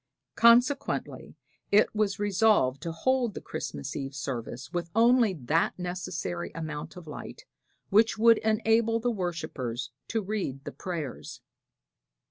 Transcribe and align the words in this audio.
Consequently 0.33 1.35
it 1.71 1.93
was 1.93 2.17
resolved 2.17 2.81
to 2.81 2.91
hold 2.91 3.35
the 3.35 3.39
Christmas 3.39 3.95
Eve 3.95 4.15
service 4.15 4.73
with 4.73 4.89
only 4.95 5.35
that 5.35 5.77
necessary 5.77 6.51
amount 6.55 6.95
of 6.97 7.05
light 7.05 7.45
which 7.91 8.17
would 8.17 8.39
enable 8.39 8.99
the 8.99 9.11
worshipers 9.11 9.91
to 10.07 10.23
read 10.23 10.63
the 10.63 10.71
prayers. 10.71 11.41